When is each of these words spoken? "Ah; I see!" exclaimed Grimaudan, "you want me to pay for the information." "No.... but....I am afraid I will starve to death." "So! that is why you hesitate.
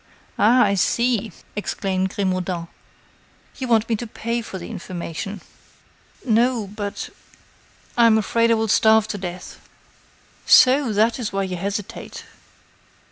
"Ah; 0.39 0.63
I 0.63 0.73
see!" 0.73 1.31
exclaimed 1.55 2.09
Grimaudan, 2.09 2.69
"you 3.59 3.67
want 3.67 3.87
me 3.87 3.95
to 3.97 4.07
pay 4.07 4.41
for 4.41 4.57
the 4.57 4.67
information." 4.67 5.41
"No.... 6.25 6.65
but....I 6.65 8.07
am 8.07 8.17
afraid 8.17 8.49
I 8.49 8.55
will 8.55 8.67
starve 8.67 9.07
to 9.09 9.19
death." 9.19 9.59
"So! 10.47 10.91
that 10.91 11.19
is 11.19 11.31
why 11.31 11.43
you 11.43 11.55
hesitate. 11.57 12.23